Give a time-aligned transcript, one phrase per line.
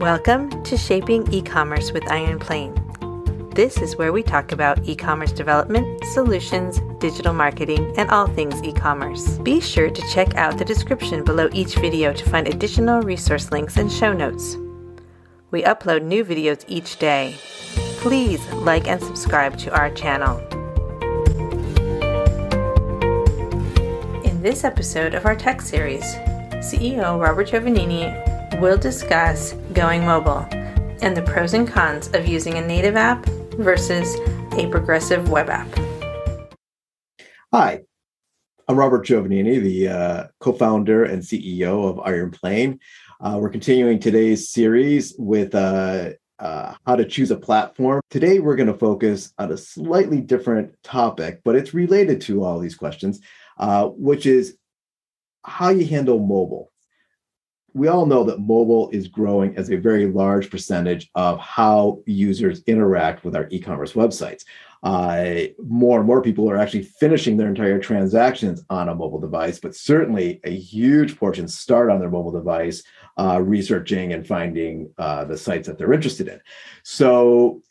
[0.00, 3.52] Welcome to Shaping E-commerce with IronPlane.
[3.56, 9.38] This is where we talk about e-commerce development, solutions, digital marketing, and all things e-commerce.
[9.38, 13.76] Be sure to check out the description below each video to find additional resource links
[13.76, 14.56] and show notes.
[15.50, 17.34] We upload new videos each day.
[17.96, 20.38] Please like and subscribe to our channel.
[24.22, 26.04] In this episode of our tech series,
[26.62, 30.44] CEO Robert Giovannini will discuss going mobile
[31.02, 33.24] and the pros and cons of using a native app
[33.58, 34.12] versus
[34.56, 35.68] a progressive web app.
[37.52, 37.82] Hi,
[38.66, 42.80] I'm Robert Giovannini, the uh, co founder and CEO of IronPlane.
[43.20, 46.10] Uh, we're continuing today's series with uh,
[46.40, 48.00] uh how to choose a platform.
[48.10, 52.58] Today, we're going to focus on a slightly different topic, but it's related to all
[52.58, 53.20] these questions,
[53.58, 54.58] uh, which is
[55.44, 56.72] how you handle mobile
[57.78, 62.62] we all know that mobile is growing as a very large percentage of how users
[62.66, 64.44] interact with our e-commerce websites.
[64.82, 69.58] Uh, more and more people are actually finishing their entire transactions on a mobile device,
[69.58, 72.82] but certainly a huge portion start on their mobile device,
[73.18, 76.40] uh, researching and finding uh, the sites that they're interested in.
[76.82, 77.62] So,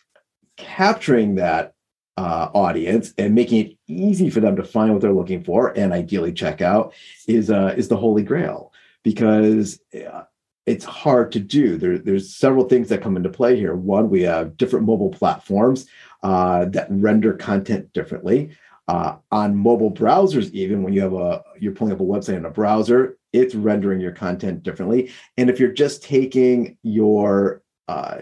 [0.58, 1.74] capturing that
[2.18, 5.94] uh, audience and making it easy for them to find what they're looking for and
[5.94, 6.94] ideally check out
[7.28, 8.74] is uh, is the holy grail
[9.08, 10.24] because uh,
[10.66, 11.78] it's hard to do.
[11.78, 13.74] There, there's several things that come into play here.
[13.74, 15.88] One, we have different mobile platforms
[16.24, 18.50] uh, that render content differently.
[18.90, 22.44] Uh, on mobile browsers, even when you have a you're pulling up a website in
[22.44, 25.10] a browser, it's rendering your content differently.
[25.38, 28.18] And if you're just taking your uh,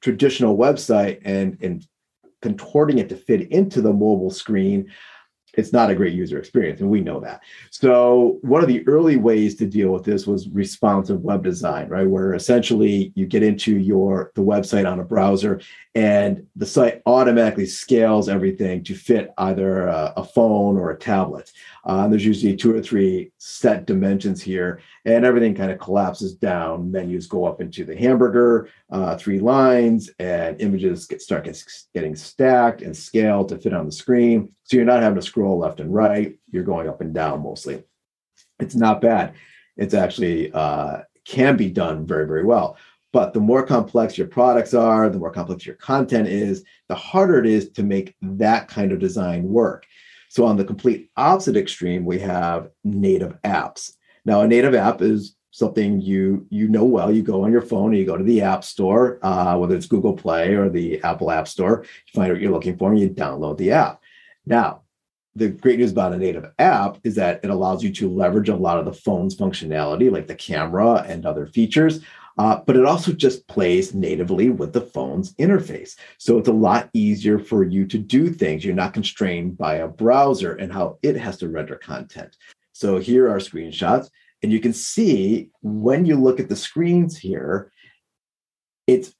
[0.00, 1.86] traditional website and and
[2.42, 4.90] contorting it to fit into the mobile screen,
[5.58, 9.16] it's not a great user experience and we know that so one of the early
[9.16, 13.76] ways to deal with this was responsive web design right where essentially you get into
[13.76, 15.60] your the website on a browser
[15.94, 21.52] and the site automatically scales everything to fit either a, a phone or a tablet
[21.88, 26.92] uh, there's usually two or three set dimensions here, and everything kind of collapses down.
[26.92, 31.48] Menus go up into the hamburger, uh, three lines, and images get start
[31.94, 34.50] getting stacked and scaled to fit on the screen.
[34.64, 36.36] So you're not having to scroll left and right.
[36.50, 37.84] You're going up and down mostly.
[38.60, 39.34] It's not bad.
[39.76, 42.76] It's actually uh, can be done very, very well.
[43.12, 47.38] But the more complex your products are, the more complex your content is, the harder
[47.38, 49.86] it is to make that kind of design work.
[50.28, 53.94] So on the complete opposite extreme, we have native apps.
[54.26, 57.10] Now, a native app is something you you know well.
[57.10, 59.86] You go on your phone, and you go to the App Store, uh, whether it's
[59.86, 61.82] Google Play or the Apple App Store.
[61.82, 64.02] You find what you're looking for, and you download the app.
[64.44, 64.82] Now,
[65.38, 68.56] the great news about a native app is that it allows you to leverage a
[68.56, 72.00] lot of the phone's functionality, like the camera and other features,
[72.38, 75.96] uh, but it also just plays natively with the phone's interface.
[76.18, 78.64] So it's a lot easier for you to do things.
[78.64, 82.36] You're not constrained by a browser and how it has to render content.
[82.72, 84.08] So here are screenshots.
[84.42, 87.72] And you can see when you look at the screens here,
[88.86, 89.12] it's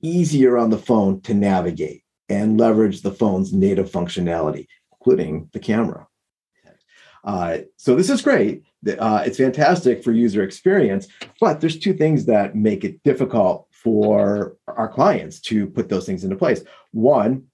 [0.00, 4.66] easier on the phone to navigate and leverage the phone's native functionality,
[5.02, 6.06] including the camera.
[7.24, 8.64] Uh, so this is great.
[8.98, 11.06] Uh, it's fantastic for user experience,
[11.40, 16.24] but there's two things that make it difficult for our clients to put those things
[16.24, 16.64] into place.
[16.92, 17.44] One,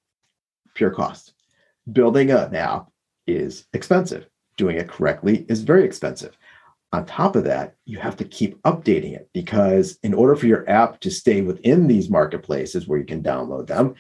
[0.75, 1.35] pure cost.
[1.91, 2.89] Building an app
[3.27, 4.27] is expensive.
[4.57, 6.37] Doing it correctly is very expensive.
[6.93, 10.69] On top of that, you have to keep updating it because in order for your
[10.69, 13.95] app to stay within these marketplaces where you can download them,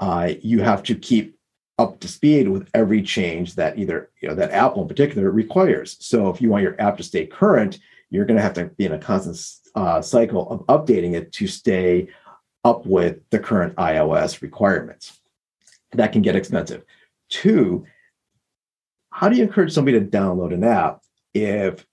[0.00, 1.36] uh, you have to keep
[1.78, 5.96] up to speed with every change that either you know that Apple in particular requires.
[6.00, 7.78] So if you want your app to stay current,
[8.10, 9.40] you're going to have to be in a constant
[9.74, 12.08] uh, cycle of updating it to stay
[12.64, 15.20] up with the current iOS requirements.
[15.92, 16.84] That can get expensive.
[17.28, 17.86] Two,
[19.10, 21.02] how do you encourage somebody to download an app
[21.34, 21.86] if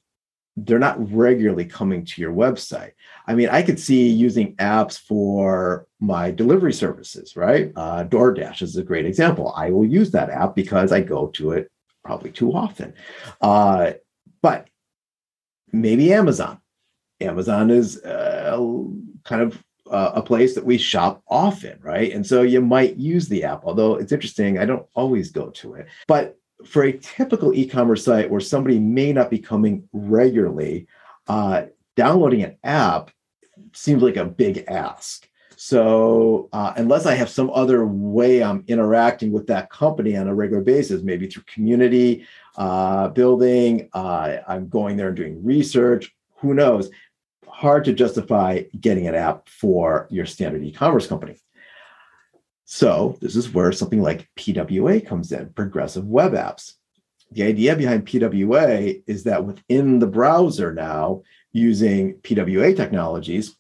[0.65, 2.91] they're not regularly coming to your website.
[3.27, 7.71] I mean, I could see using apps for my delivery services, right?
[7.75, 9.53] Uh, DoorDash is a great example.
[9.56, 11.69] I will use that app because I go to it
[12.03, 12.94] probably too often.
[13.41, 13.91] Uh,
[14.41, 14.69] but
[15.71, 16.59] maybe Amazon.
[17.21, 18.57] Amazon is uh,
[19.25, 22.13] kind of uh, a place that we shop often, right?
[22.13, 24.57] And so you might use the app, although it's interesting.
[24.57, 25.88] I don't always go to it.
[26.07, 30.88] But for a typical e-commerce site where somebody may not be coming regularly,
[31.27, 31.63] uh,
[31.95, 33.11] downloading an app
[33.73, 35.27] seems like a big ask.
[35.56, 40.35] So uh, unless I have some other way I'm interacting with that company on a
[40.35, 42.25] regular basis, maybe through community
[42.57, 46.15] uh, building, uh, I'm going there and doing research.
[46.38, 46.89] Who knows?
[47.59, 51.35] hard to justify getting an app for your standard e-commerce company.
[52.71, 56.74] So this is where something like PWA comes in, progressive web apps.
[57.31, 63.56] The idea behind PWA is that within the browser now, using PWA technologies,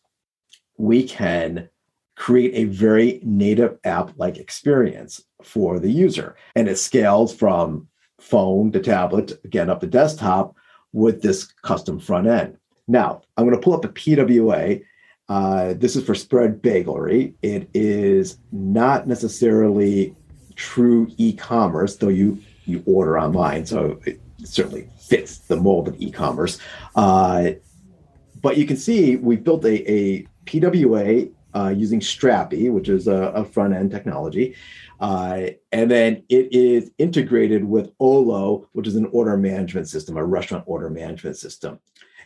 [0.77, 1.69] we can
[2.15, 6.35] create a very native app like experience for the user.
[6.55, 7.87] And it scales from
[8.19, 10.55] phone to tablet, again, up to desktop
[10.93, 12.57] with this custom front end.
[12.87, 14.83] Now, I'm going to pull up the PWA.
[15.29, 17.33] Uh, this is for spread bagelry.
[17.43, 20.15] It is not necessarily
[20.55, 26.59] true e-commerce, though you you order online, so it certainly fits the mold of e-commerce.
[26.95, 27.51] Uh,
[28.41, 33.31] but you can see we built a, a PWA uh, using Strapi, which is a,
[33.35, 34.55] a front end technology.
[34.99, 40.23] Uh, and then it is integrated with Olo, which is an order management system, a
[40.23, 41.79] restaurant order management system.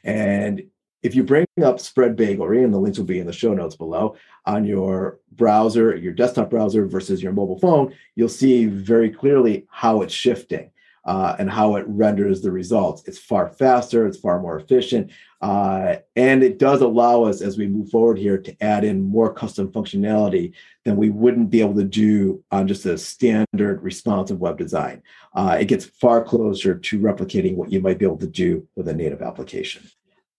[0.03, 0.63] And
[1.03, 3.75] if you bring up Spread Bagelry, and the links will be in the show notes
[3.75, 4.15] below,
[4.45, 10.01] on your browser, your desktop browser versus your mobile phone, you'll see very clearly how
[10.01, 10.71] it's shifting
[11.05, 13.03] uh, and how it renders the results.
[13.05, 15.11] It's far faster, it's far more efficient,
[15.41, 19.33] uh, and it does allow us as we move forward here to add in more
[19.33, 20.53] custom functionality
[20.85, 25.03] than we wouldn't be able to do on just a standard responsive web design.
[25.33, 28.87] Uh, it gets far closer to replicating what you might be able to do with
[28.87, 29.83] a native application.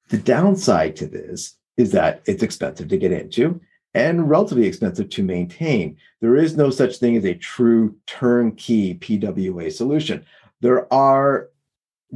[0.08, 3.60] The downside to this is that it's expensive to get into
[3.94, 5.96] and relatively expensive to maintain.
[6.20, 10.24] There is no such thing as a true turnkey PWA solution
[10.64, 11.50] there are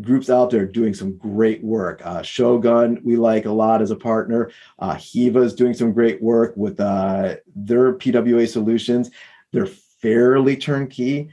[0.00, 2.00] groups out there doing some great work.
[2.02, 4.50] Uh, Shogun, we like a lot as a partner.
[4.78, 9.10] Uh, Hyvä is doing some great work with uh, their PWA solutions.
[9.52, 11.28] They're fairly turnkey,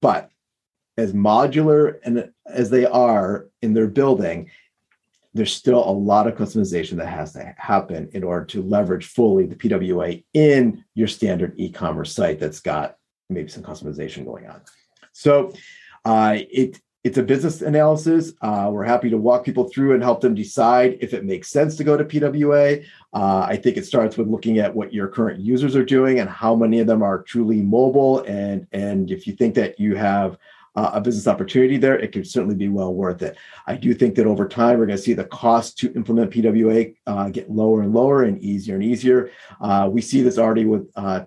[0.00, 0.30] but
[0.96, 4.50] as modular and as they are in their building,
[5.34, 9.46] there's still a lot of customization that has to happen in order to leverage fully
[9.46, 12.96] the PWA in your standard e-commerce site that's got
[13.28, 14.62] maybe some customization going on.
[15.12, 15.52] So
[16.04, 18.32] uh, it it's a business analysis.
[18.42, 21.76] Uh, we're happy to walk people through and help them decide if it makes sense
[21.76, 22.84] to go to PWA.
[23.14, 26.28] Uh, I think it starts with looking at what your current users are doing and
[26.28, 28.20] how many of them are truly mobile.
[28.24, 30.38] And and if you think that you have
[30.76, 33.36] uh, a business opportunity there, it could certainly be well worth it.
[33.66, 36.94] I do think that over time, we're going to see the cost to implement PWA
[37.06, 39.30] uh, get lower and lower and easier and easier.
[39.60, 41.24] Uh, we see this already with uh,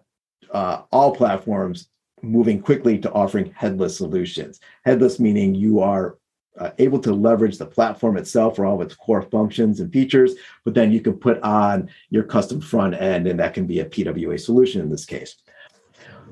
[0.51, 1.89] uh, all platforms
[2.21, 4.59] moving quickly to offering headless solutions.
[4.85, 6.17] Headless meaning you are
[6.57, 10.35] uh, able to leverage the platform itself for all of its core functions and features,
[10.65, 13.85] but then you can put on your custom front end, and that can be a
[13.85, 15.37] PWA solution in this case.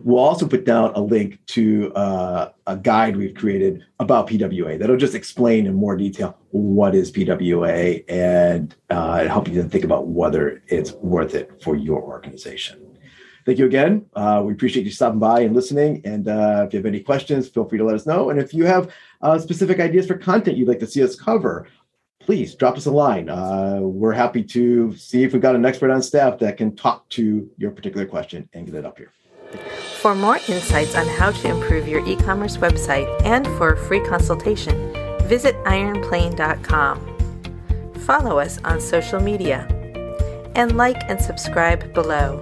[0.04, 4.98] We'll also put down a link to uh, a guide we've created about PWA that'll
[4.98, 10.08] just explain in more detail what is PWA and uh, help you to think about
[10.08, 12.90] whether it's worth it for your organization
[13.50, 14.06] thank you again.
[14.14, 16.02] Uh, we appreciate you stopping by and listening.
[16.06, 18.30] And uh, if you have any questions, feel free to let us know.
[18.30, 18.94] And if you have
[19.24, 21.68] uh, specific ideas for content you'd like to see us cover,
[22.20, 23.28] please drop us a line.
[23.28, 27.10] Uh, we're happy to see if we've got an expert on staff that can talk
[27.10, 29.12] to your particular question and get it up here.
[30.02, 34.00] For more insights on how to improve your e commerce website and for a free
[34.00, 34.94] consultation,
[35.28, 37.94] visit ironplane.com.
[38.06, 39.68] Follow us on social media
[40.56, 42.42] and like and subscribe below.